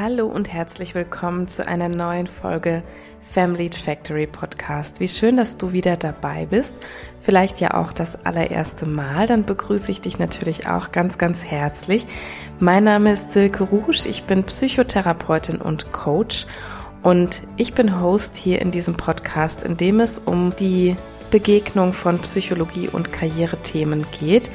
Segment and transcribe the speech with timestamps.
[0.00, 2.84] Hallo und herzlich willkommen zu einer neuen Folge
[3.20, 5.00] Family Factory Podcast.
[5.00, 6.86] Wie schön, dass du wieder dabei bist.
[7.18, 9.26] Vielleicht ja auch das allererste Mal.
[9.26, 12.06] Dann begrüße ich dich natürlich auch ganz, ganz herzlich.
[12.60, 14.06] Mein Name ist Silke Rusch.
[14.06, 16.46] Ich bin Psychotherapeutin und Coach.
[17.02, 20.96] Und ich bin Host hier in diesem Podcast, in dem es um die
[21.32, 24.48] Begegnung von Psychologie und Karrierethemen geht.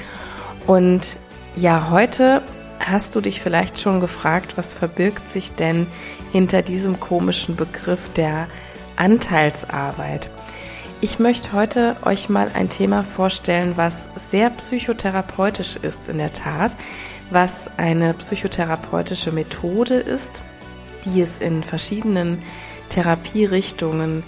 [0.67, 1.17] Und
[1.57, 2.41] ja, heute
[2.85, 5.87] Hast du dich vielleicht schon gefragt, was verbirgt sich denn
[6.33, 8.47] hinter diesem komischen Begriff der
[8.97, 10.29] Anteilsarbeit?
[10.99, 16.75] Ich möchte heute euch mal ein Thema vorstellen, was sehr psychotherapeutisch ist in der Tat,
[17.29, 20.41] was eine psychotherapeutische Methode ist,
[21.05, 22.43] die es in verschiedenen
[22.89, 24.23] Therapierichtungen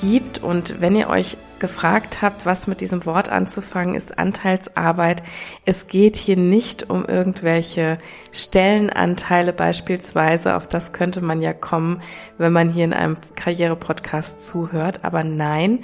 [0.00, 0.38] gibt.
[0.38, 5.22] Und wenn ihr euch gefragt habt, was mit diesem Wort anzufangen ist, Anteilsarbeit.
[5.64, 7.98] Es geht hier nicht um irgendwelche
[8.32, 12.02] Stellenanteile beispielsweise, auf das könnte man ja kommen,
[12.38, 15.80] wenn man hier in einem Karriere-Podcast zuhört, aber nein,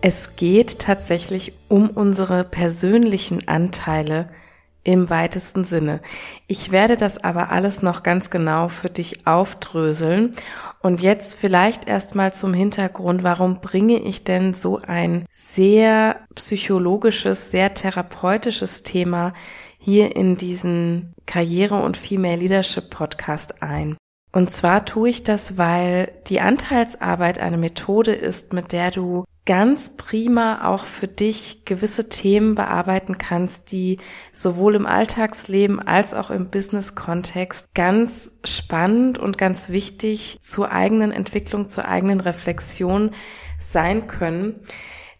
[0.00, 4.28] es geht tatsächlich um unsere persönlichen Anteile
[4.86, 6.00] im weitesten Sinne.
[6.46, 10.30] Ich werde das aber alles noch ganz genau für dich aufdröseln.
[10.80, 17.74] Und jetzt vielleicht erstmal zum Hintergrund, warum bringe ich denn so ein sehr psychologisches, sehr
[17.74, 19.32] therapeutisches Thema
[19.78, 23.96] hier in diesen Karriere- und Female Leadership Podcast ein?
[24.36, 29.96] Und zwar tue ich das, weil die Anteilsarbeit eine Methode ist, mit der du ganz
[29.96, 33.96] prima auch für dich gewisse Themen bearbeiten kannst, die
[34.32, 41.70] sowohl im Alltagsleben als auch im Business-Kontext ganz spannend und ganz wichtig zur eigenen Entwicklung,
[41.70, 43.12] zur eigenen Reflexion
[43.58, 44.60] sein können.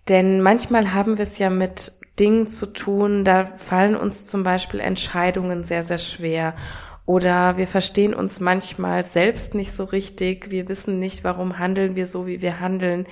[0.09, 4.81] Denn manchmal haben wir es ja mit Dingen zu tun, da fallen uns zum Beispiel
[4.81, 6.55] Entscheidungen sehr, sehr schwer.
[7.07, 10.51] Oder wir verstehen uns manchmal selbst nicht so richtig.
[10.51, 13.07] Wir wissen nicht, warum handeln wir so, wie wir handeln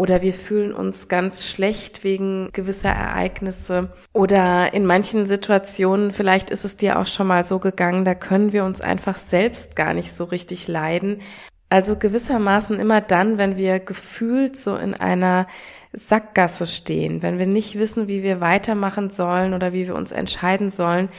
[0.00, 6.64] oder wir fühlen uns ganz schlecht wegen gewisser Ereignisse oder in manchen Situationen, vielleicht ist
[6.64, 10.12] es dir auch schon mal so gegangen, da können wir uns einfach selbst gar nicht
[10.12, 11.20] so richtig leiden.
[11.68, 15.46] Also gewissermaßen immer dann, wenn wir gefühlt so in einer
[15.92, 20.70] Sackgasse stehen, wenn wir nicht wissen, wie wir weitermachen sollen oder wie wir uns entscheiden
[20.70, 21.10] sollen,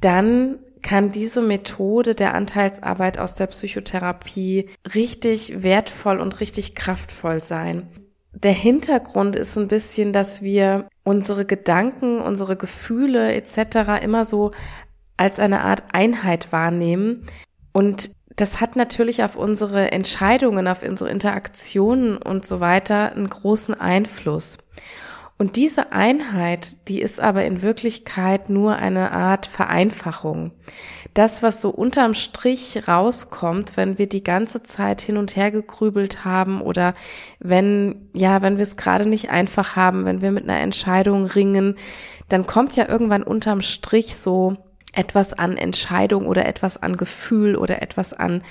[0.00, 7.88] dann kann diese Methode der Anteilsarbeit aus der Psychotherapie richtig wertvoll und richtig kraftvoll sein.
[8.32, 14.02] Der Hintergrund ist ein bisschen, dass wir unsere Gedanken, unsere Gefühle etc.
[14.02, 14.52] immer so
[15.16, 17.26] als eine Art Einheit wahrnehmen.
[17.72, 23.74] Und das hat natürlich auf unsere Entscheidungen, auf unsere Interaktionen und so weiter einen großen
[23.74, 24.58] Einfluss.
[25.40, 30.50] Und diese Einheit, die ist aber in Wirklichkeit nur eine Art Vereinfachung.
[31.14, 36.24] Das, was so unterm Strich rauskommt, wenn wir die ganze Zeit hin und her gegrübelt
[36.24, 36.94] haben oder
[37.38, 41.76] wenn, ja, wenn wir es gerade nicht einfach haben, wenn wir mit einer Entscheidung ringen,
[42.28, 44.56] dann kommt ja irgendwann unterm Strich so
[44.92, 48.42] etwas an Entscheidung oder etwas an Gefühl oder etwas an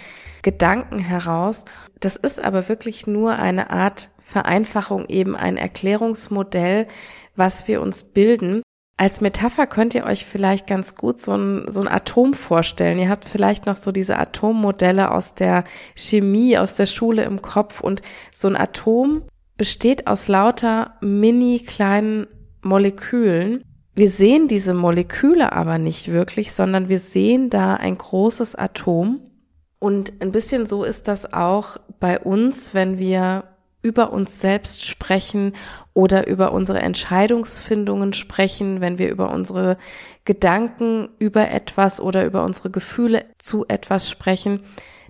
[0.41, 1.65] Gedanken heraus.
[1.99, 6.87] Das ist aber wirklich nur eine Art Vereinfachung eben ein Erklärungsmodell,
[7.37, 8.61] was wir uns bilden.
[8.97, 12.99] Als Metapher könnt ihr euch vielleicht ganz gut so ein, so ein Atom vorstellen.
[12.99, 15.63] Ihr habt vielleicht noch so diese Atommodelle aus der
[15.95, 18.01] Chemie, aus der Schule im Kopf und
[18.33, 19.21] so ein Atom
[19.55, 22.27] besteht aus lauter mini kleinen
[22.61, 23.63] Molekülen.
[23.95, 29.21] Wir sehen diese Moleküle aber nicht wirklich, sondern wir sehen da ein großes Atom.
[29.79, 33.45] Und ein bisschen so ist das auch bei uns, wenn wir
[33.81, 35.53] über uns selbst sprechen
[35.93, 39.77] oder über unsere Entscheidungsfindungen sprechen, wenn wir über unsere
[40.25, 44.61] Gedanken über etwas oder über unsere Gefühle zu etwas sprechen,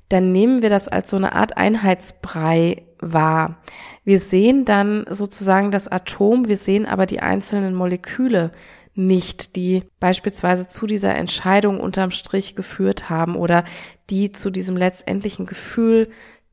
[0.09, 3.57] dann nehmen wir das als so eine Art Einheitsbrei wahr.
[4.03, 8.51] Wir sehen dann sozusagen das Atom, wir sehen aber die einzelnen Moleküle
[8.95, 13.63] nicht, die beispielsweise zu dieser Entscheidung unterm Strich geführt haben oder
[14.09, 16.09] die zu diesem letztendlichen Gefühl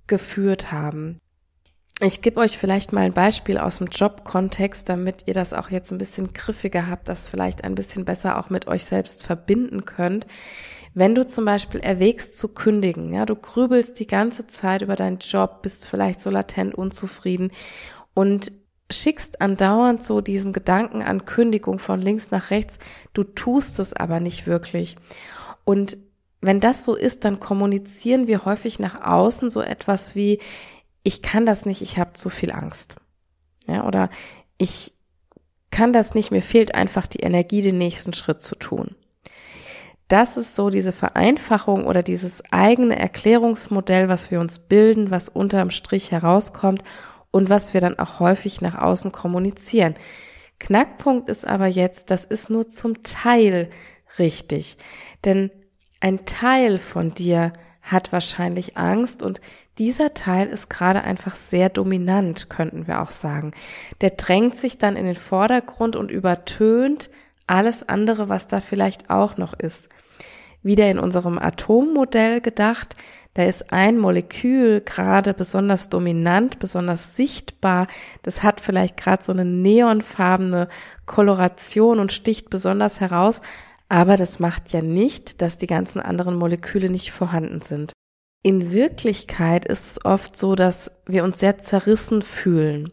[0.06, 1.20] geführt haben.
[2.00, 5.92] Ich gebe euch vielleicht mal ein Beispiel aus dem Jobkontext, damit ihr das auch jetzt
[5.92, 10.26] ein bisschen griffiger habt, das vielleicht ein bisschen besser auch mit euch selbst verbinden könnt.
[10.92, 15.18] Wenn du zum Beispiel erwägst zu kündigen, ja, du grübelst die ganze Zeit über deinen
[15.18, 17.52] Job, bist vielleicht so latent unzufrieden
[18.12, 18.50] und
[18.90, 22.80] schickst andauernd so diesen Gedanken an Kündigung von links nach rechts,
[23.12, 24.96] du tust es aber nicht wirklich.
[25.64, 25.96] Und
[26.40, 30.40] wenn das so ist, dann kommunizieren wir häufig nach außen so etwas wie,
[31.04, 32.96] ich kann das nicht, ich habe zu viel Angst.
[33.68, 34.10] Ja, oder
[34.58, 34.92] ich
[35.70, 38.96] kann das nicht, mir fehlt einfach die Energie, den nächsten Schritt zu tun.
[40.08, 45.70] Das ist so diese Vereinfachung oder dieses eigene Erklärungsmodell, was wir uns bilden, was unterm
[45.70, 46.82] Strich herauskommt
[47.30, 49.94] und was wir dann auch häufig nach außen kommunizieren.
[50.60, 53.70] Knackpunkt ist aber jetzt, das ist nur zum Teil
[54.18, 54.76] richtig.
[55.24, 55.50] Denn
[56.00, 57.52] ein Teil von dir
[57.82, 59.40] hat wahrscheinlich Angst und
[59.78, 63.52] dieser Teil ist gerade einfach sehr dominant, könnten wir auch sagen.
[64.00, 67.10] Der drängt sich dann in den Vordergrund und übertönt
[67.46, 69.88] alles andere, was da vielleicht auch noch ist.
[70.62, 72.96] Wieder in unserem Atommodell gedacht,
[73.34, 77.88] da ist ein Molekül gerade besonders dominant, besonders sichtbar.
[78.22, 80.68] Das hat vielleicht gerade so eine neonfarbene
[81.04, 83.42] Koloration und sticht besonders heraus.
[83.88, 87.92] Aber das macht ja nicht, dass die ganzen anderen Moleküle nicht vorhanden sind.
[88.46, 92.92] In Wirklichkeit ist es oft so, dass wir uns sehr zerrissen fühlen.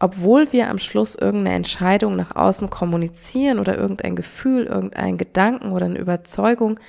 [0.00, 5.86] Obwohl wir am Schluss irgendeine Entscheidung nach außen kommunizieren oder irgendein Gefühl, irgendein Gedanken oder
[5.86, 6.80] eine Überzeugung,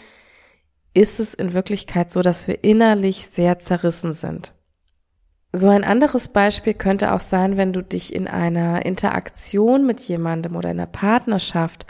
[0.95, 4.51] ist es in Wirklichkeit so, dass wir innerlich sehr zerrissen sind.
[5.53, 10.55] So ein anderes Beispiel könnte auch sein, wenn du dich in einer Interaktion mit jemandem
[10.55, 11.85] oder in einer Partnerschaft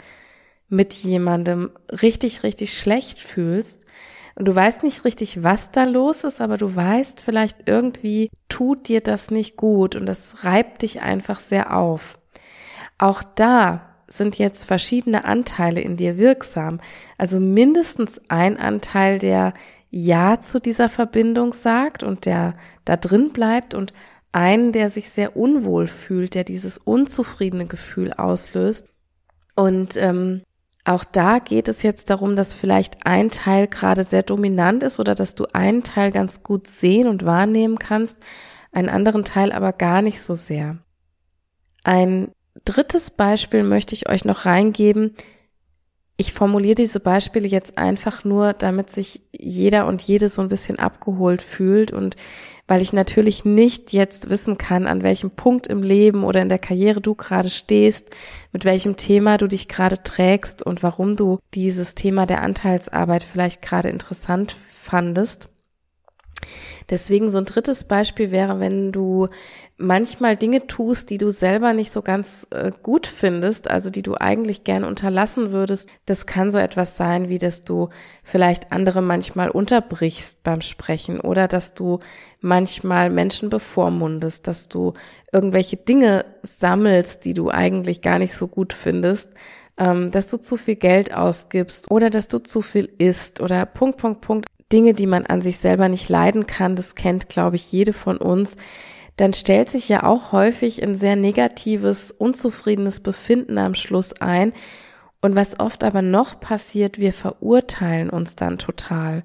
[0.68, 1.70] mit jemandem
[2.02, 3.86] richtig, richtig schlecht fühlst
[4.34, 8.88] und du weißt nicht richtig, was da los ist, aber du weißt vielleicht irgendwie tut
[8.88, 12.18] dir das nicht gut und das reibt dich einfach sehr auf.
[12.98, 16.80] Auch da sind jetzt verschiedene Anteile in dir wirksam.
[17.16, 19.54] Also mindestens ein Anteil, der
[19.90, 22.54] Ja zu dieser Verbindung sagt und der
[22.84, 23.92] da drin bleibt und
[24.32, 28.88] einen, der sich sehr unwohl fühlt, der dieses unzufriedene Gefühl auslöst.
[29.54, 30.42] Und ähm,
[30.84, 35.14] auch da geht es jetzt darum, dass vielleicht ein Teil gerade sehr dominant ist oder
[35.14, 38.18] dass du einen Teil ganz gut sehen und wahrnehmen kannst,
[38.72, 40.78] einen anderen Teil aber gar nicht so sehr.
[41.84, 42.30] Ein
[42.64, 45.16] drittes Beispiel möchte ich euch noch reingeben.
[46.20, 50.78] Ich formuliere diese Beispiele jetzt einfach nur, damit sich jeder und jede so ein bisschen
[50.78, 52.14] abgeholt fühlt und
[52.68, 56.58] weil ich natürlich nicht jetzt wissen kann, an welchem Punkt im Leben oder in der
[56.58, 58.10] Karriere du gerade stehst,
[58.52, 63.62] mit welchem Thema du dich gerade trägst und warum du dieses Thema der Anteilsarbeit vielleicht
[63.62, 65.48] gerade interessant fandest.
[66.90, 69.28] Deswegen so ein drittes Beispiel wäre, wenn du
[69.76, 74.14] manchmal Dinge tust, die du selber nicht so ganz äh, gut findest, also die du
[74.16, 75.88] eigentlich gern unterlassen würdest.
[76.04, 77.88] Das kann so etwas sein, wie dass du
[78.22, 82.00] vielleicht andere manchmal unterbrichst beim Sprechen oder dass du
[82.40, 84.92] manchmal Menschen bevormundest, dass du
[85.32, 89.30] irgendwelche Dinge sammelst, die du eigentlich gar nicht so gut findest
[89.80, 93.96] ähm, dass du zu viel Geld ausgibst oder dass du zu viel isst oder Punkt,
[93.96, 94.46] Punkt, Punkt.
[94.72, 98.16] Dinge, die man an sich selber nicht leiden kann, das kennt, glaube ich, jede von
[98.16, 98.56] uns,
[99.16, 104.52] dann stellt sich ja auch häufig ein sehr negatives, unzufriedenes Befinden am Schluss ein.
[105.20, 109.24] Und was oft aber noch passiert, wir verurteilen uns dann total.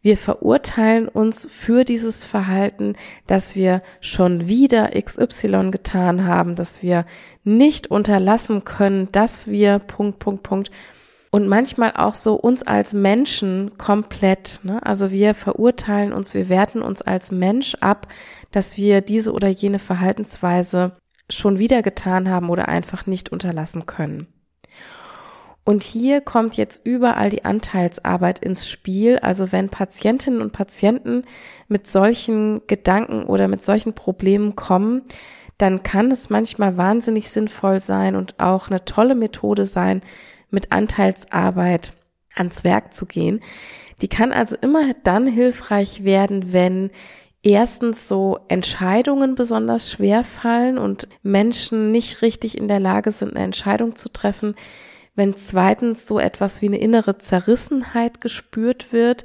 [0.00, 2.94] Wir verurteilen uns für dieses Verhalten,
[3.26, 7.04] dass wir schon wieder XY getan haben, dass wir
[7.44, 10.70] nicht unterlassen können, dass wir Punkt, Punkt, Punkt
[11.32, 14.60] und manchmal auch so uns als Menschen komplett.
[14.64, 14.84] Ne?
[14.84, 18.06] Also wir verurteilen uns, wir werten uns als Mensch ab,
[18.50, 20.92] dass wir diese oder jene Verhaltensweise
[21.30, 24.26] schon wieder getan haben oder einfach nicht unterlassen können.
[25.64, 29.18] Und hier kommt jetzt überall die Anteilsarbeit ins Spiel.
[29.18, 31.24] Also wenn Patientinnen und Patienten
[31.66, 35.00] mit solchen Gedanken oder mit solchen Problemen kommen,
[35.56, 40.02] dann kann es manchmal wahnsinnig sinnvoll sein und auch eine tolle Methode sein,
[40.52, 41.92] mit Anteilsarbeit
[42.34, 43.40] ans Werk zu gehen.
[44.00, 46.90] Die kann also immer dann hilfreich werden, wenn
[47.42, 53.44] erstens so Entscheidungen besonders schwer fallen und Menschen nicht richtig in der Lage sind, eine
[53.44, 54.54] Entscheidung zu treffen,
[55.14, 59.24] wenn zweitens so etwas wie eine innere Zerrissenheit gespürt wird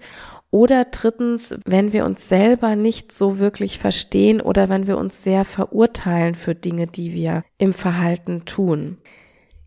[0.52, 5.46] oder drittens, wenn wir uns selber nicht so wirklich verstehen oder wenn wir uns sehr
[5.46, 8.98] verurteilen für Dinge, die wir im Verhalten tun.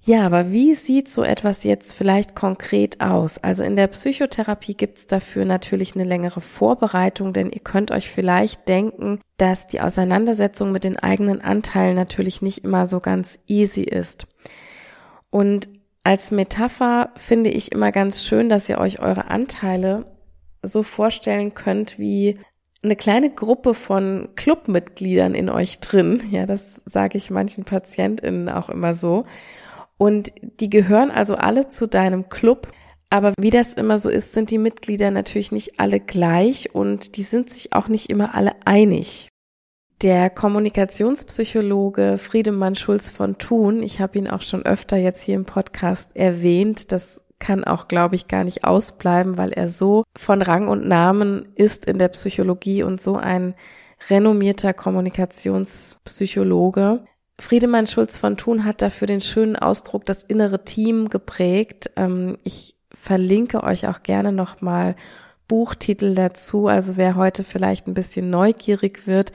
[0.03, 3.37] Ja, aber wie sieht so etwas jetzt vielleicht konkret aus?
[3.39, 8.67] Also in der Psychotherapie gibt's dafür natürlich eine längere Vorbereitung, denn ihr könnt euch vielleicht
[8.67, 14.27] denken, dass die Auseinandersetzung mit den eigenen Anteilen natürlich nicht immer so ganz easy ist.
[15.29, 15.69] Und
[16.03, 20.07] als Metapher finde ich immer ganz schön, dass ihr euch eure Anteile
[20.63, 22.39] so vorstellen könnt wie
[22.83, 26.23] eine kleine Gruppe von Clubmitgliedern in euch drin.
[26.31, 29.27] Ja, das sage ich manchen PatientInnen auch immer so.
[30.01, 32.69] Und die gehören also alle zu deinem Club.
[33.11, 37.23] Aber wie das immer so ist, sind die Mitglieder natürlich nicht alle gleich und die
[37.23, 39.29] sind sich auch nicht immer alle einig.
[40.01, 45.45] Der Kommunikationspsychologe Friedemann Schulz von Thun, ich habe ihn auch schon öfter jetzt hier im
[45.45, 50.69] Podcast erwähnt, das kann auch, glaube ich, gar nicht ausbleiben, weil er so von Rang
[50.69, 53.55] und Namen ist in der Psychologie und so ein
[54.09, 57.05] renommierter Kommunikationspsychologe.
[57.41, 61.91] Friedemann Schulz von Thun hat dafür den schönen Ausdruck das innere Team geprägt.
[61.97, 64.95] Ähm, ich verlinke euch auch gerne nochmal
[65.49, 66.69] Buchtitel dazu.
[66.69, 69.33] Also wer heute vielleicht ein bisschen neugierig wird,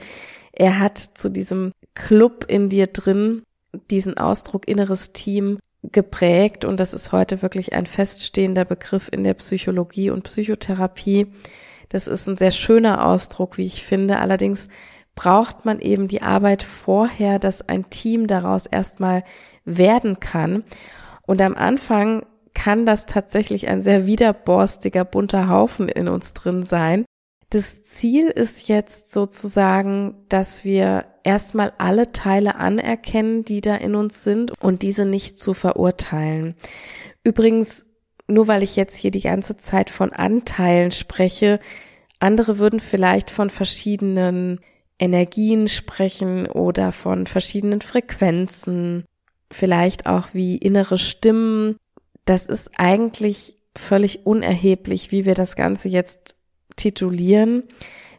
[0.52, 3.42] er hat zu diesem Club in dir drin
[3.90, 9.34] diesen Ausdruck inneres Team geprägt und das ist heute wirklich ein feststehender Begriff in der
[9.34, 11.26] Psychologie und Psychotherapie.
[11.88, 14.18] Das ist ein sehr schöner Ausdruck, wie ich finde.
[14.18, 14.68] Allerdings
[15.16, 19.24] braucht man eben die Arbeit vorher, dass ein Team daraus erstmal
[19.64, 20.62] werden kann.
[21.26, 27.04] Und am Anfang kann das tatsächlich ein sehr widerborstiger, bunter Haufen in uns drin sein.
[27.50, 34.22] Das Ziel ist jetzt sozusagen, dass wir erstmal alle Teile anerkennen, die da in uns
[34.22, 36.54] sind und diese nicht zu verurteilen.
[37.24, 37.86] Übrigens,
[38.28, 41.60] nur weil ich jetzt hier die ganze Zeit von Anteilen spreche,
[42.18, 44.60] andere würden vielleicht von verschiedenen
[44.98, 49.04] Energien sprechen oder von verschiedenen Frequenzen,
[49.50, 51.76] vielleicht auch wie innere Stimmen.
[52.24, 56.36] Das ist eigentlich völlig unerheblich, wie wir das Ganze jetzt
[56.76, 57.64] titulieren.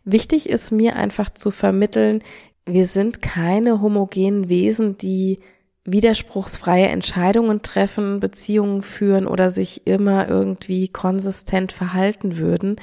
[0.04, 2.24] Wichtig ist mir einfach zu vermitteln,
[2.66, 5.40] wir sind keine homogenen Wesen, die
[5.86, 12.76] widerspruchsfreie Entscheidungen treffen, Beziehungen führen oder sich immer irgendwie konsistent verhalten würden.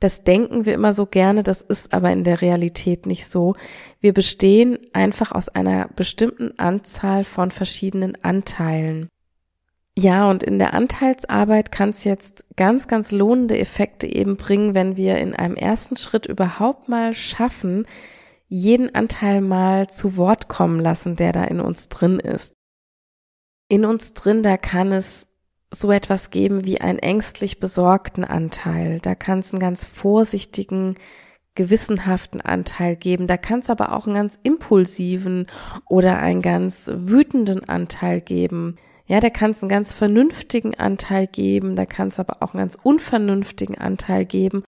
[0.00, 3.56] Das denken wir immer so gerne, das ist aber in der Realität nicht so.
[4.00, 9.08] Wir bestehen einfach aus einer bestimmten Anzahl von verschiedenen Anteilen.
[9.98, 14.96] Ja, und in der Anteilsarbeit kann es jetzt ganz, ganz lohnende Effekte eben bringen, wenn
[14.96, 17.84] wir in einem ersten Schritt überhaupt mal schaffen,
[18.46, 22.54] jeden Anteil mal zu Wort kommen lassen, der da in uns drin ist.
[23.68, 25.27] In uns drin, da kann es
[25.70, 29.00] so etwas geben wie einen ängstlich besorgten Anteil.
[29.00, 30.94] Da kann es einen ganz vorsichtigen,
[31.54, 33.26] gewissenhaften Anteil geben.
[33.26, 35.46] Da kann es aber auch einen ganz impulsiven
[35.86, 38.76] oder einen ganz wütenden Anteil geben.
[39.06, 42.60] Ja, da kann es einen ganz vernünftigen Anteil geben, da kann es aber auch einen
[42.60, 44.62] ganz unvernünftigen Anteil geben.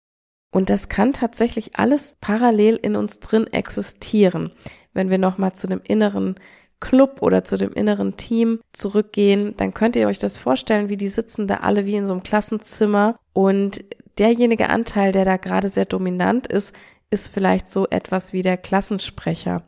[0.50, 4.52] Und das kann tatsächlich alles parallel in uns drin existieren.
[4.94, 6.36] Wenn wir nochmal zu dem inneren
[6.80, 11.08] Club oder zu dem inneren Team zurückgehen, dann könnt ihr euch das vorstellen, wie die
[11.08, 13.84] sitzen da alle wie in so einem Klassenzimmer und
[14.18, 16.74] derjenige Anteil, der da gerade sehr dominant ist,
[17.10, 19.62] ist vielleicht so etwas wie der Klassensprecher.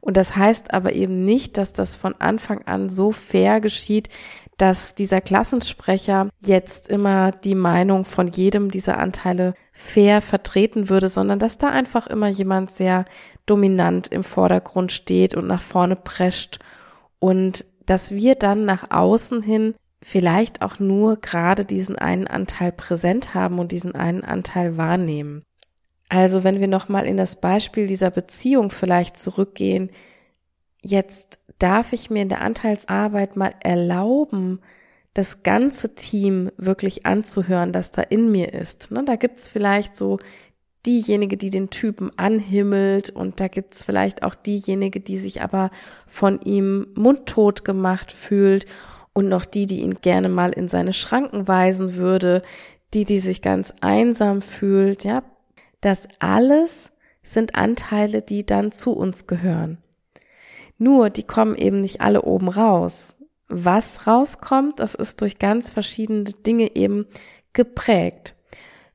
[0.00, 4.08] Und das heißt aber eben nicht, dass das von Anfang an so fair geschieht,
[4.60, 11.38] dass dieser Klassensprecher jetzt immer die Meinung von jedem dieser Anteile fair vertreten würde, sondern
[11.38, 13.06] dass da einfach immer jemand sehr
[13.46, 16.58] dominant im Vordergrund steht und nach vorne prescht
[17.18, 23.32] und dass wir dann nach außen hin vielleicht auch nur gerade diesen einen Anteil präsent
[23.32, 25.42] haben und diesen einen Anteil wahrnehmen.
[26.10, 29.90] Also wenn wir nochmal in das Beispiel dieser Beziehung vielleicht zurückgehen,
[30.82, 34.60] jetzt darf ich mir in der Anteilsarbeit mal erlauben,
[35.14, 38.90] das ganze Team wirklich anzuhören, das da in mir ist.
[38.90, 40.18] Ne, da gibt's vielleicht so
[40.86, 45.70] diejenige, die den Typen anhimmelt und da gibt's vielleicht auch diejenige, die sich aber
[46.06, 48.66] von ihm mundtot gemacht fühlt
[49.12, 52.42] und noch die, die ihn gerne mal in seine Schranken weisen würde,
[52.94, 55.22] die, die sich ganz einsam fühlt, ja,
[55.80, 56.90] das alles
[57.22, 59.78] sind Anteile, die dann zu uns gehören.
[60.82, 63.14] Nur, die kommen eben nicht alle oben raus.
[63.48, 67.04] Was rauskommt, das ist durch ganz verschiedene Dinge eben
[67.52, 68.34] geprägt.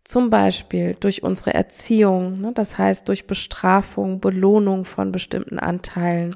[0.04, 6.36] Zum Beispiel durch unsere Erziehung, ne, das heißt durch Bestrafung, Belohnung von bestimmten Anteilen,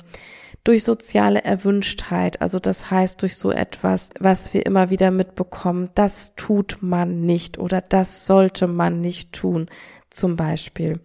[0.64, 6.36] durch soziale Erwünschtheit, also das heißt durch so etwas, was wir immer wieder mitbekommen, das
[6.36, 9.68] tut man nicht oder das sollte man nicht tun
[10.12, 11.00] zum Beispiel.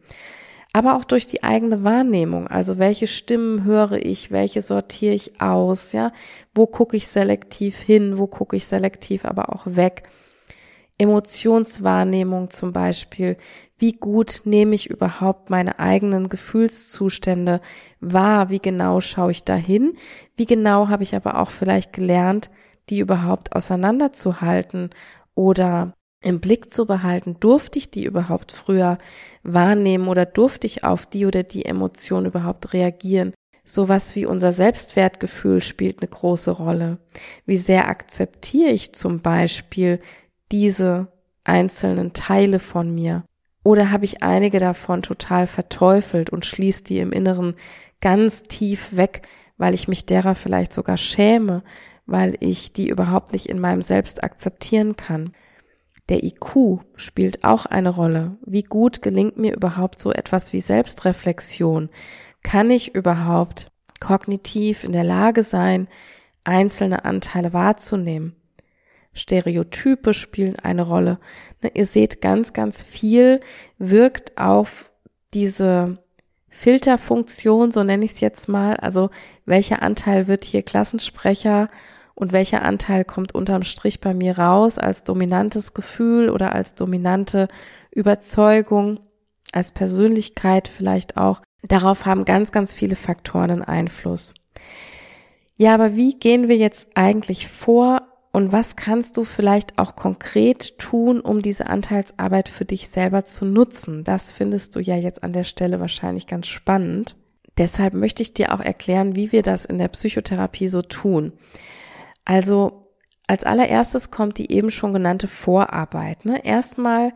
[0.77, 2.49] Aber auch durch die eigene Wahrnehmung.
[2.49, 6.11] Also welche Stimmen höre ich, welche sortiere ich aus, ja?
[6.53, 10.03] Wo gucke ich selektiv hin, wo gucke ich selektiv aber auch weg?
[10.99, 13.37] Emotionswahrnehmung zum Beispiel.
[13.79, 17.61] Wie gut nehme ich überhaupt meine eigenen Gefühlszustände
[18.01, 18.51] wahr?
[18.51, 19.97] Wie genau schaue ich dahin?
[20.37, 22.51] Wie genau habe ich aber auch vielleicht gelernt,
[22.91, 24.91] die überhaupt auseinanderzuhalten
[25.37, 28.99] oder im Blick zu behalten, durfte ich die überhaupt früher
[29.43, 33.35] wahrnehmen oder durfte ich auf die oder die Emotion überhaupt reagieren?
[33.63, 36.99] Sowas wie unser Selbstwertgefühl spielt eine große Rolle.
[37.47, 40.01] Wie sehr akzeptiere ich zum Beispiel
[40.53, 41.09] diese
[41.45, 43.25] einzelnen Teile von mir?
[43.63, 47.55] Oder habe ich einige davon total verteufelt und schließe die im Inneren
[48.03, 49.23] ganz tief weg,
[49.57, 51.63] weil ich mich derer vielleicht sogar schäme,
[52.05, 55.33] weil ich die überhaupt nicht in meinem Selbst akzeptieren kann.
[56.09, 58.37] Der IQ spielt auch eine Rolle.
[58.45, 61.89] Wie gut gelingt mir überhaupt so etwas wie Selbstreflexion?
[62.43, 63.71] Kann ich überhaupt
[64.01, 65.89] kognitiv in der Lage sein,
[66.45, 68.37] einzelne Anteile wahrzunehmen?
[69.15, 71.19] Stereotype spielen eine Rolle.
[71.63, 73.41] Ne, ihr seht, ganz, ganz viel
[73.79, 74.91] wirkt auf
[75.33, 75.99] diese
[76.49, 78.77] Filterfunktion, so nenne ich es jetzt mal.
[78.77, 79.11] Also
[79.47, 81.71] welcher Anteil wird hier Klassensprecher
[82.15, 87.49] und welcher Anteil kommt unterm Strich bei mir raus als dominantes Gefühl oder als dominante
[87.91, 89.01] Überzeugung,
[89.53, 91.41] als Persönlichkeit vielleicht auch.
[91.63, 94.35] Darauf haben ganz, ganz viele Faktoren einen Einfluss.
[95.57, 98.03] Ja, aber wie gehen wir jetzt eigentlich vor
[98.33, 103.45] und was kannst du vielleicht auch konkret tun, um diese Anteilsarbeit für dich selber zu
[103.45, 104.03] nutzen?
[104.03, 107.15] Das findest du ja jetzt an der Stelle wahrscheinlich ganz spannend.
[107.57, 111.33] Deshalb möchte ich dir auch erklären, wie wir das in der Psychotherapie so tun.
[112.25, 112.85] Also
[113.27, 116.25] als allererstes kommt die eben schon genannte Vorarbeit.
[116.25, 116.45] Ne?
[116.45, 117.13] Erstmal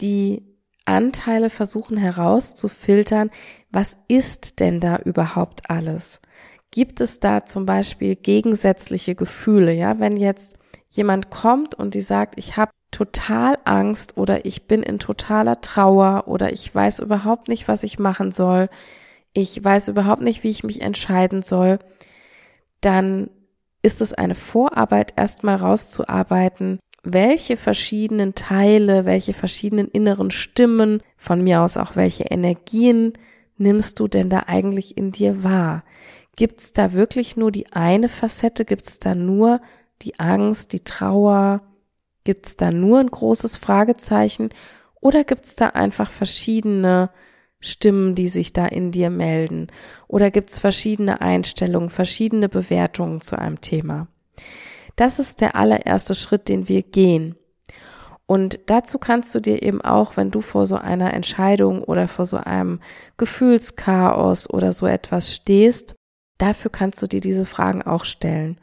[0.00, 0.42] die
[0.84, 3.30] Anteile versuchen herauszufiltern,
[3.70, 6.20] was ist denn da überhaupt alles?
[6.70, 9.72] Gibt es da zum Beispiel gegensätzliche Gefühle?
[9.72, 10.56] Ja, wenn jetzt
[10.90, 16.24] jemand kommt und die sagt, ich habe total Angst oder ich bin in totaler Trauer
[16.26, 18.68] oder ich weiß überhaupt nicht, was ich machen soll,
[19.32, 21.78] ich weiß überhaupt nicht, wie ich mich entscheiden soll,
[22.80, 23.30] dann
[23.82, 31.62] ist es eine Vorarbeit, erstmal rauszuarbeiten, welche verschiedenen Teile, welche verschiedenen inneren Stimmen, von mir
[31.62, 33.14] aus auch welche Energien
[33.56, 35.84] nimmst du denn da eigentlich in dir wahr?
[36.36, 38.64] Gibt es da wirklich nur die eine Facette?
[38.64, 39.60] Gibt es da nur
[40.02, 41.62] die Angst, die Trauer?
[42.24, 44.50] Gibt es da nur ein großes Fragezeichen?
[45.00, 47.10] Oder gibt es da einfach verschiedene
[47.60, 49.68] Stimmen, die sich da in dir melden?
[50.08, 54.08] Oder gibt es verschiedene Einstellungen, verschiedene Bewertungen zu einem Thema?
[54.96, 57.36] Das ist der allererste Schritt, den wir gehen.
[58.26, 62.26] Und dazu kannst du dir eben auch, wenn du vor so einer Entscheidung oder vor
[62.26, 62.80] so einem
[63.16, 65.96] Gefühlschaos oder so etwas stehst,
[66.38, 68.60] dafür kannst du dir diese Fragen auch stellen.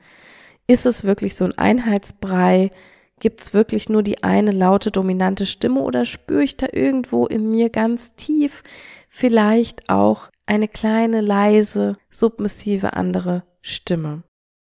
[0.67, 2.71] Ist es wirklich so ein Einheitsbrei?
[3.19, 7.49] Gibt es wirklich nur die eine laute, dominante Stimme oder spüre ich da irgendwo in
[7.49, 8.63] mir ganz tief
[9.10, 14.23] vielleicht auch eine kleine, leise, submissive andere Stimme?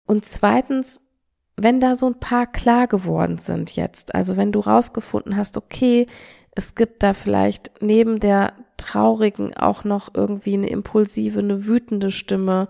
[0.07, 1.01] Und zweitens,
[1.55, 6.07] wenn da so ein paar klar geworden sind jetzt, also wenn du rausgefunden hast, okay,
[6.51, 12.69] es gibt da vielleicht neben der traurigen auch noch irgendwie eine impulsive, eine wütende Stimme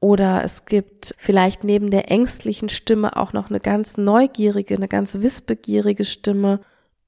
[0.00, 5.14] oder es gibt vielleicht neben der ängstlichen Stimme auch noch eine ganz neugierige, eine ganz
[5.14, 6.60] wissbegierige Stimme.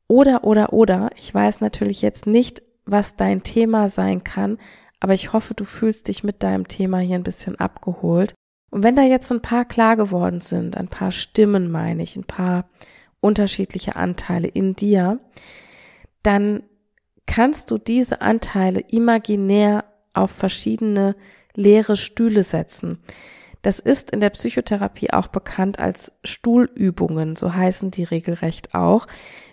[0.08, 1.10] Oder, oder, oder.
[1.16, 4.58] Ich weiß natürlich jetzt nicht, was dein Thema sein kann,
[4.98, 8.34] aber ich hoffe, du fühlst dich mit deinem Thema hier ein bisschen abgeholt.
[8.70, 12.24] Und wenn da jetzt ein paar klar geworden sind, ein paar Stimmen meine ich, ein
[12.24, 12.68] paar
[13.20, 15.20] unterschiedliche Anteile in dir,
[16.22, 16.64] dann
[17.26, 21.14] kannst du diese Anteile imaginär auf verschiedene
[21.54, 22.98] leere Stühle setzen.
[23.62, 29.06] Das ist in der Psychotherapie auch bekannt als Stuhlübungen, so heißen die regelrecht auch,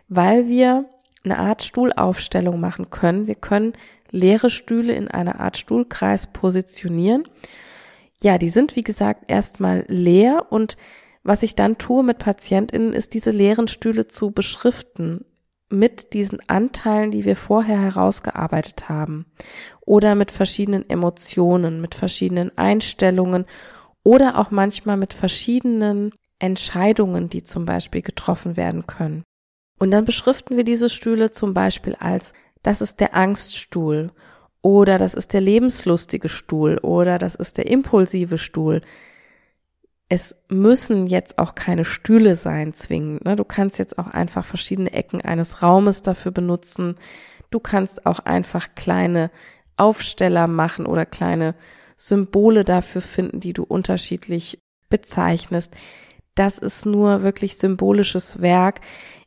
[0.07, 0.85] weil wir
[1.25, 3.27] eine Art Stuhlaufstellung machen können.
[3.27, 3.73] Wir können
[4.11, 7.23] leere Stühle in einer Art Stuhlkreis positionieren.
[8.21, 10.77] Ja, die sind wie gesagt erstmal leer und
[11.23, 15.25] was ich dann tue mit Patientinnen ist, diese leeren Stühle zu beschriften
[15.69, 19.25] mit diesen Anteilen, die wir vorher herausgearbeitet haben
[19.81, 23.45] oder mit verschiedenen Emotionen, mit verschiedenen Einstellungen
[24.03, 29.23] oder auch manchmal mit verschiedenen Entscheidungen, die zum Beispiel getroffen werden können.
[29.79, 34.11] Und dann beschriften wir diese Stühle zum Beispiel als, das ist der Angststuhl
[34.61, 38.81] oder das ist der lebenslustige Stuhl oder das ist der impulsive Stuhl
[40.09, 43.25] es müssen jetzt auch keine Stühle sein zwingend.
[43.25, 43.35] Ne?
[43.35, 46.95] Du kannst jetzt auch einfach verschiedene Ecken eines Raumes dafür benutzen.
[47.49, 49.31] Du kannst auch einfach kleine
[49.75, 51.55] Aufsteller machen oder kleine
[51.97, 55.73] Symbole dafür finden, die du unterschiedlich bezeichnest.
[56.35, 58.81] Das ist nur wirklich symbolisches Werk.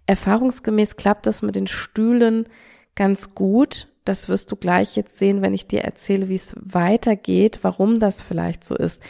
[0.07, 2.49] Erfahrungsgemäß klappt das mit den Stühlen
[2.95, 3.89] ganz gut.
[4.05, 8.23] Das wirst du gleich jetzt sehen, wenn ich dir erzähle, wie es weitergeht, warum das
[8.23, 9.03] vielleicht so ist.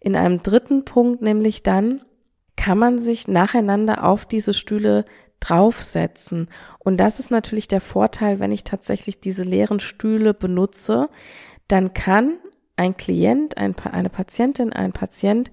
[0.00, 2.02] In einem dritten Punkt nämlich dann
[2.56, 5.04] kann man sich nacheinander auf diese Stühle
[5.40, 6.48] draufsetzen.
[6.78, 11.08] Und das ist natürlich der Vorteil, wenn ich tatsächlich diese leeren Stühle benutze,
[11.68, 12.38] dann kann
[12.76, 15.50] ein Klient, ein, eine Patientin, ein Patient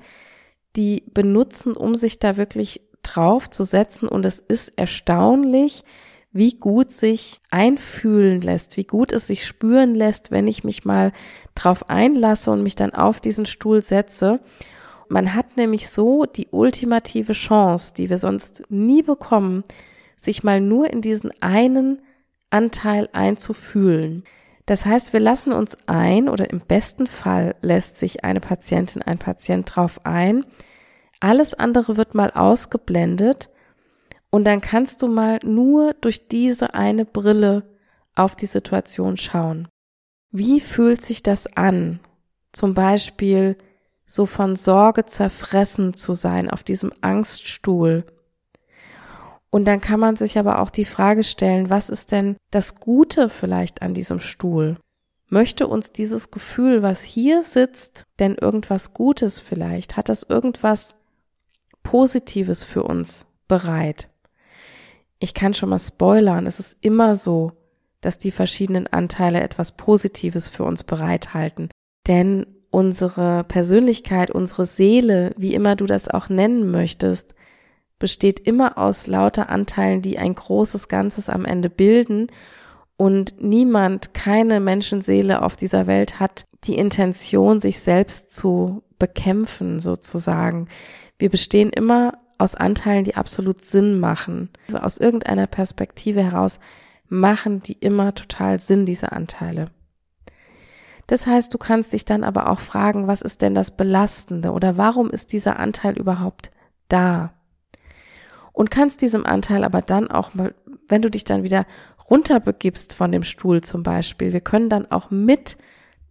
[0.76, 4.08] die benutzen, um sich da wirklich draufzusetzen.
[4.08, 5.84] Und es ist erstaunlich,
[6.34, 11.14] wie gut sich einfühlen lässt, wie gut es sich spüren lässt, wenn ich mich mal
[11.54, 14.40] drauf einlasse und mich dann auf diesen Stuhl setze.
[15.08, 19.64] Man hat nämlich so die ultimative Chance, die wir sonst nie bekommen,
[20.18, 22.02] sich mal nur in diesen einen
[22.50, 24.24] Anteil einzufühlen.
[24.66, 29.20] Das heißt, wir lassen uns ein oder im besten Fall lässt sich eine Patientin, ein
[29.20, 30.46] Patient drauf ein.
[31.20, 33.50] Alles andere wird mal ausgeblendet
[34.34, 37.70] und dann kannst du mal nur durch diese eine Brille
[38.16, 39.68] auf die Situation schauen.
[40.32, 42.00] Wie fühlt sich das an?
[42.52, 43.60] Zum Beispiel
[44.08, 48.08] so von Sorge zerfressen zu sein auf diesem Angststuhl.
[49.52, 53.30] Und dann kann man sich aber auch die Frage stellen, was ist denn das Gute
[53.30, 54.78] vielleicht an diesem Stuhl?
[55.30, 59.96] Möchte uns dieses Gefühl, was hier sitzt, denn irgendwas Gutes vielleicht?
[59.96, 60.96] Hat das irgendwas
[61.84, 64.10] Positives für uns bereit?
[65.24, 67.54] Ich kann schon mal spoilern, es ist immer so,
[68.02, 71.70] dass die verschiedenen Anteile etwas Positives für uns bereithalten.
[72.08, 77.36] Denn unsere Persönlichkeit, unsere Seele, wie immer du das auch nennen möchtest,
[78.00, 82.28] besteht immer aus lauter Anteilen, die ein großes Ganzes am Ende bilden.
[82.98, 90.68] Und niemand, keine Menschenseele auf dieser Welt hat die Intention, sich selbst zu bekämpfen, sozusagen.
[91.18, 94.50] Wir bestehen immer aus Anteilen, die absolut Sinn machen.
[94.74, 96.60] Aus irgendeiner Perspektive heraus
[97.08, 99.68] machen die immer total Sinn, diese Anteile.
[101.08, 104.78] Das heißt, du kannst dich dann aber auch fragen, was ist denn das Belastende oder
[104.78, 106.52] warum ist dieser Anteil überhaupt
[106.88, 107.34] da?
[108.54, 110.54] Und kannst diesem Anteil aber dann auch mal,
[110.88, 111.66] wenn du dich dann wieder
[112.10, 115.58] runterbegibst von dem Stuhl zum Beispiel, wir können dann auch mit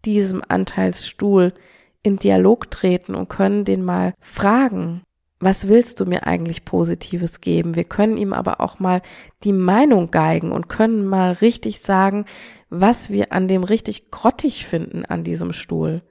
[0.04, 1.54] diesem Anteilsstuhl
[2.02, 5.02] in Dialog treten und können den mal fragen,
[5.42, 7.74] was willst du mir eigentlich Positives geben?
[7.74, 9.02] Wir können ihm aber auch mal
[9.42, 12.26] die Meinung geigen und können mal richtig sagen,
[12.70, 16.02] was wir an dem richtig grottig finden an diesem Stuhl.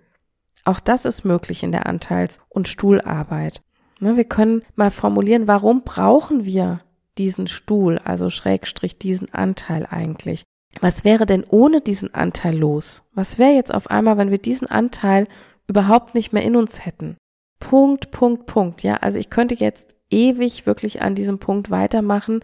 [0.66, 3.62] Auch das ist möglich in der Anteils- und Stuhlarbeit.
[4.02, 6.82] Ne, wir können mal formulieren, warum brauchen wir
[7.18, 10.44] diesen Stuhl, also Schrägstrich diesen Anteil eigentlich?
[10.82, 13.04] Was wäre denn ohne diesen Anteil los?
[13.14, 15.28] Was wäre jetzt auf einmal, wenn wir diesen Anteil
[15.68, 17.16] überhaupt nicht mehr in uns hätten?
[17.62, 18.84] Punkt, Punkt, Punkt.
[18.84, 22.42] Ja, also ich könnte jetzt ewig wirklich an diesem Punkt weitermachen,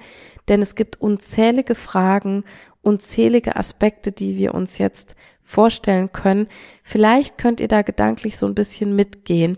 [0.48, 2.46] denn es gibt unzählige Fragen,
[2.82, 6.48] unzählige Aspekte, die wir uns jetzt vorstellen können.
[6.84, 9.58] Vielleicht könnt ihr da gedanklich so ein bisschen mitgehen.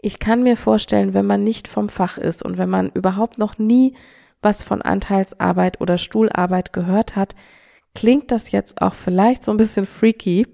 [0.00, 3.58] Ich kann mir vorstellen, wenn man nicht vom Fach ist und wenn man überhaupt noch
[3.58, 3.94] nie
[4.42, 7.34] was von Anteilsarbeit oder Stuhlarbeit gehört hat,
[7.94, 10.46] klingt das jetzt auch vielleicht so ein bisschen freaky.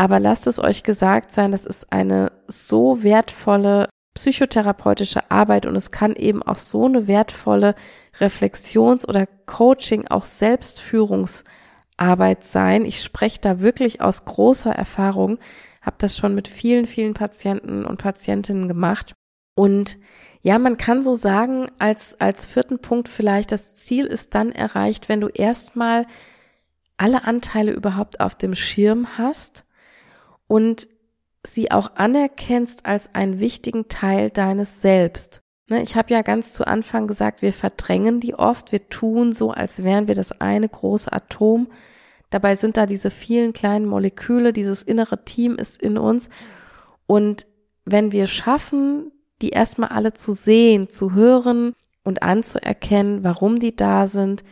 [0.00, 5.90] Aber lasst es euch gesagt sein, das ist eine so wertvolle psychotherapeutische Arbeit und es
[5.90, 7.74] kann eben auch so eine wertvolle
[8.18, 12.86] Reflexions- oder Coaching, auch Selbstführungsarbeit sein.
[12.86, 15.38] Ich spreche da wirklich aus großer Erfahrung,
[15.82, 19.12] habe das schon mit vielen, vielen Patienten und Patientinnen gemacht.
[19.54, 19.98] Und
[20.40, 25.10] ja, man kann so sagen, als, als vierten Punkt vielleicht, das Ziel ist dann erreicht,
[25.10, 26.06] wenn du erstmal
[26.96, 29.66] alle Anteile überhaupt auf dem Schirm hast
[30.50, 30.88] und
[31.46, 35.42] sie auch anerkennst als einen wichtigen Teil deines Selbst.
[35.68, 39.52] Ne, ich habe ja ganz zu Anfang gesagt, wir verdrängen die oft, wir tun so,
[39.52, 41.68] als wären wir das eine große Atom.
[42.30, 46.30] Dabei sind da diese vielen kleinen Moleküle, dieses innere Team ist in uns.
[47.06, 47.46] Und
[47.84, 54.08] wenn wir schaffen, die erstmal alle zu sehen, zu hören und anzuerkennen, warum die da
[54.08, 54.42] sind,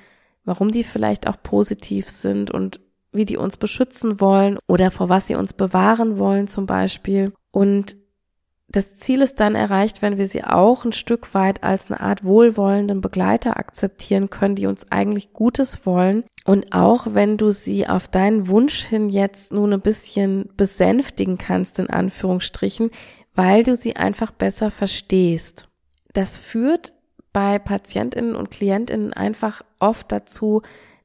[0.45, 2.79] warum die vielleicht auch positiv sind und
[3.13, 7.33] wie die uns beschützen wollen oder vor was sie uns bewahren wollen zum Beispiel.
[7.51, 7.97] Und
[8.71, 12.23] das Ziel ist dann erreicht, wenn wir sie auch ein Stück weit als eine Art
[12.23, 16.25] wohlwollenden Begleiter akzeptieren können, die uns eigentlich Gutes wollen.
[16.45, 21.79] Und auch wenn du sie auf deinen Wunsch hin jetzt nun ein bisschen besänftigen kannst,
[21.79, 22.91] in Anführungsstrichen,
[23.35, 25.67] weil du sie einfach besser verstehst.
[26.13, 26.93] Das führt
[27.33, 30.61] bei Patientinnen und Klientinnen einfach oft dazu,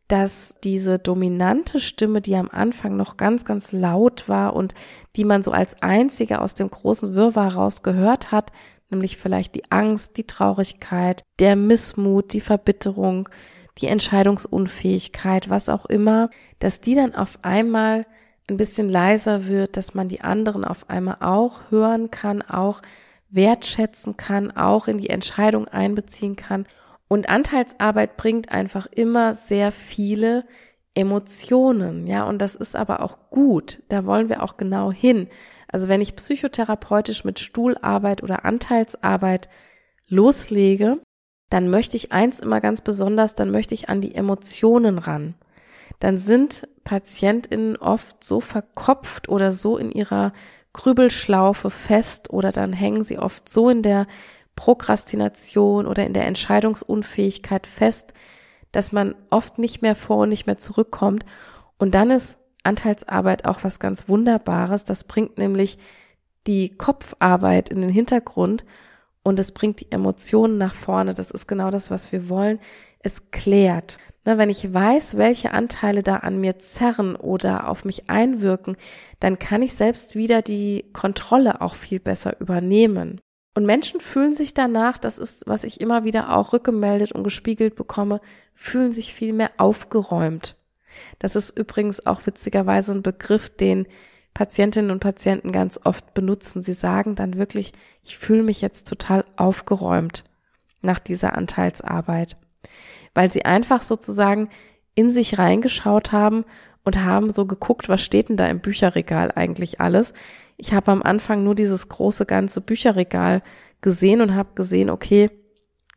[0.07, 4.73] dass diese dominante Stimme, die am Anfang noch ganz, ganz laut war und
[5.15, 8.51] die man so als einzige aus dem großen Wirrwarr raus gehört hat,
[8.89, 13.29] nämlich vielleicht die Angst, die Traurigkeit, der Missmut, die Verbitterung,
[13.79, 18.05] die Entscheidungsunfähigkeit, was auch immer, dass die dann auf einmal
[18.49, 22.81] ein bisschen leiser wird, dass man die anderen auf einmal auch hören kann, auch
[23.29, 26.67] wertschätzen kann, auch in die Entscheidung einbeziehen kann
[27.13, 30.45] und Anteilsarbeit bringt einfach immer sehr viele
[30.95, 33.83] Emotionen, ja, und das ist aber auch gut.
[33.87, 35.27] Da wollen wir auch genau hin.
[35.67, 39.47] Also wenn ich psychotherapeutisch mit Stuhlarbeit oder Anteilsarbeit
[40.07, 41.01] loslege,
[41.51, 45.35] dann möchte ich eins immer ganz besonders, dann möchte ich an die Emotionen ran.
[45.99, 50.33] Dann sind PatientInnen oft so verkopft oder so in ihrer
[50.73, 54.07] Grübelschlaufe fest oder dann hängen sie oft so in der
[54.55, 58.13] Prokrastination oder in der Entscheidungsunfähigkeit fest,
[58.71, 61.25] dass man oft nicht mehr vor und nicht mehr zurückkommt.
[61.77, 64.83] Und dann ist Anteilsarbeit auch was ganz Wunderbares.
[64.83, 65.77] Das bringt nämlich
[66.47, 68.65] die Kopfarbeit in den Hintergrund
[69.23, 71.13] und es bringt die Emotionen nach vorne.
[71.13, 72.59] Das ist genau das, was wir wollen.
[72.99, 73.97] Es klärt.
[74.25, 78.77] Na, wenn ich weiß, welche Anteile da an mir zerren oder auf mich einwirken,
[79.19, 83.19] dann kann ich selbst wieder die Kontrolle auch viel besser übernehmen.
[83.55, 87.75] Und Menschen fühlen sich danach, das ist, was ich immer wieder auch rückgemeldet und gespiegelt
[87.75, 88.19] bekomme,
[88.53, 90.55] fühlen sich viel mehr aufgeräumt.
[91.19, 93.87] Das ist übrigens auch witzigerweise ein Begriff, den
[94.33, 96.63] Patientinnen und Patienten ganz oft benutzen.
[96.63, 100.23] Sie sagen dann wirklich, ich fühle mich jetzt total aufgeräumt
[100.81, 102.37] nach dieser Anteilsarbeit,
[103.13, 104.49] weil sie einfach sozusagen
[104.95, 106.45] in sich reingeschaut haben
[106.83, 110.13] und haben so geguckt, was steht denn da im Bücherregal eigentlich alles.
[110.57, 113.41] Ich habe am Anfang nur dieses große ganze Bücherregal
[113.81, 115.29] gesehen und habe gesehen, okay,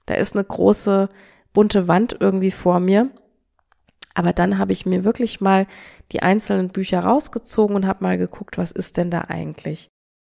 [0.07, 1.09] da ist eine große
[1.53, 3.11] bunte Wand irgendwie vor mir.
[4.15, 5.67] Aber dann habe ich mir wirklich mal
[6.13, 9.89] die einzelnen Bücher rausgezogen und habe mal geguckt, was ist denn da eigentlich.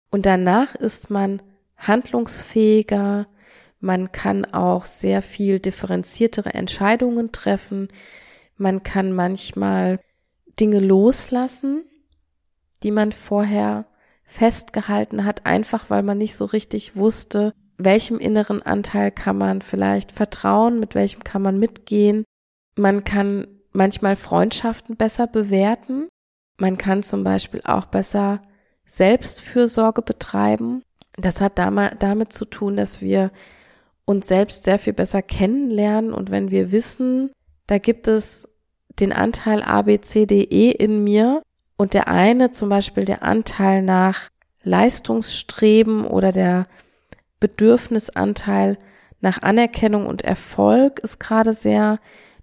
[0.10, 1.42] Und danach ist man
[1.78, 3.28] handlungsfähiger,
[3.80, 7.90] man kann auch sehr viel differenziertere Entscheidungen treffen,
[8.58, 10.00] man kann manchmal
[10.60, 11.86] Dinge loslassen,
[12.84, 13.86] die man vorher
[14.28, 20.12] festgehalten hat, einfach weil man nicht so richtig wusste, welchem inneren Anteil kann man vielleicht
[20.12, 22.24] vertrauen, mit welchem kann man mitgehen.
[22.76, 26.08] Man kann manchmal Freundschaften besser bewerten.
[26.60, 28.42] Man kann zum Beispiel auch besser
[28.86, 30.84] Selbstfürsorge betreiben.
[31.16, 33.32] Das hat damit zu tun, dass wir
[34.06, 37.32] uns selbst sehr viel besser kennenlernen und wenn wir wissen,
[37.68, 38.48] da gibt es
[39.00, 41.42] den Anteil A, B, C, D, E in mir
[41.78, 44.30] und der eine zum Beispiel der Anteil nach
[44.64, 46.68] Leistungsstreben oder der
[47.40, 48.78] Bedürfnisanteil
[49.22, 52.00] nach Anerkennung und Erfolg ist gerade sehr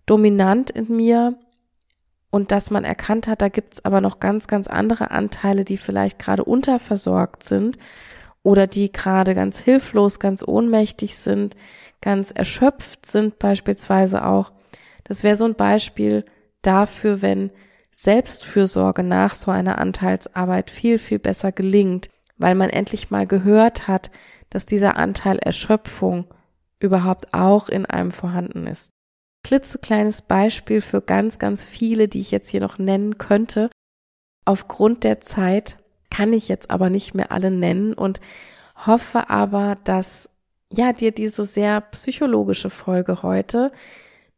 [0.07, 1.38] dominant in mir
[2.31, 6.18] und dass man erkannt hat, da gibt's aber noch ganz, ganz andere Anteile, die vielleicht
[6.18, 7.79] gerade unterversorgt sind
[8.42, 11.57] oder die gerade ganz hilflos, ganz ohnmächtig sind,
[12.01, 14.53] ganz erschöpft sind beispielsweise auch.
[15.05, 16.25] Das wäre so ein Beispiel
[16.62, 17.51] dafür, wenn
[17.96, 24.11] Selbstfürsorge nach so einer Anteilsarbeit viel, viel besser gelingt, weil man endlich mal gehört hat,
[24.50, 26.26] dass dieser Anteil Erschöpfung
[26.80, 28.90] überhaupt auch in einem vorhanden ist.
[29.44, 33.70] Klitzekleines Beispiel für ganz, ganz viele, die ich jetzt hier noch nennen könnte.
[34.44, 35.76] Aufgrund der Zeit
[36.11, 38.20] kann ich jetzt aber nicht mehr alle nennen und
[38.74, 40.28] hoffe aber, dass
[40.72, 43.70] ja dir diese sehr psychologische Folge heute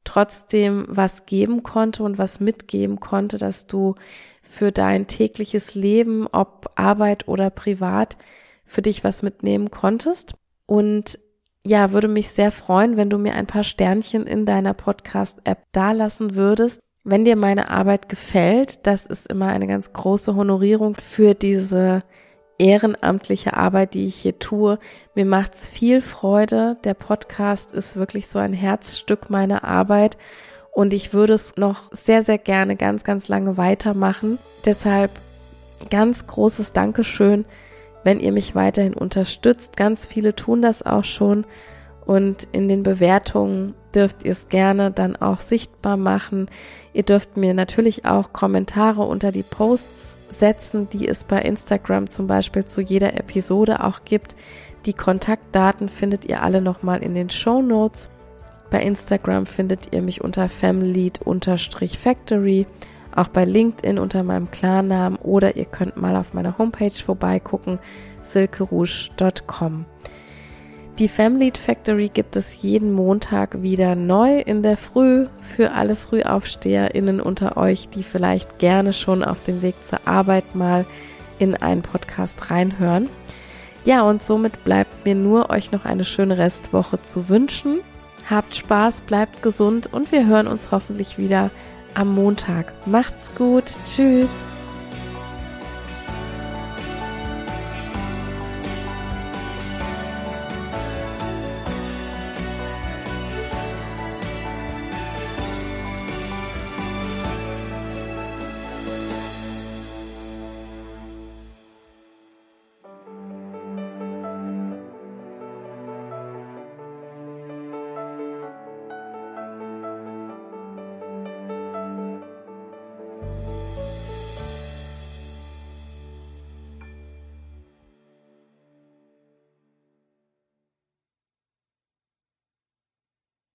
[0.06, 3.94] trotzdem was geben konnte und was mitgeben konnte, dass du
[4.42, 8.16] für dein tägliches Leben, ob Arbeit oder privat,
[8.64, 10.34] für dich was mitnehmen konntest.
[10.66, 11.18] Und
[11.64, 16.36] ja, würde mich sehr freuen, wenn du mir ein paar Sternchen in deiner Podcast-App dalassen
[16.36, 16.80] würdest.
[17.04, 22.02] Wenn dir meine Arbeit gefällt, das ist immer eine ganz große Honorierung für diese
[22.58, 24.78] ehrenamtliche Arbeit, die ich hier tue.
[25.14, 26.76] Mir macht's viel Freude.
[26.84, 30.16] Der Podcast ist wirklich so ein Herzstück meiner Arbeit
[30.72, 34.38] und ich würde es noch sehr, sehr gerne ganz, ganz lange weitermachen.
[34.64, 35.10] Deshalb
[35.90, 37.44] ganz großes Dankeschön,
[38.04, 39.76] wenn ihr mich weiterhin unterstützt.
[39.76, 41.46] Ganz viele tun das auch schon.
[42.06, 46.46] Und in den Bewertungen dürft ihr es gerne dann auch sichtbar machen.
[46.92, 52.28] Ihr dürft mir natürlich auch Kommentare unter die Posts setzen, die es bei Instagram zum
[52.28, 54.36] Beispiel zu jeder Episode auch gibt.
[54.86, 58.08] Die Kontaktdaten findet ihr alle nochmal in den Show Notes.
[58.70, 62.66] Bei Instagram findet ihr mich unter family-factory,
[63.14, 67.80] auch bei LinkedIn unter meinem Klarnamen oder ihr könnt mal auf meiner Homepage vorbeigucken,
[68.22, 69.86] silkerouge.com.
[70.98, 77.20] Die Family Factory gibt es jeden Montag wieder neu in der Früh für alle FrühaufsteherInnen
[77.20, 80.86] unter euch, die vielleicht gerne schon auf dem Weg zur Arbeit mal
[81.38, 83.10] in einen Podcast reinhören.
[83.84, 87.80] Ja, und somit bleibt mir nur, euch noch eine schöne Restwoche zu wünschen.
[88.30, 91.50] Habt Spaß, bleibt gesund und wir hören uns hoffentlich wieder
[91.92, 92.72] am Montag.
[92.86, 93.64] Macht's gut.
[93.84, 94.46] Tschüss.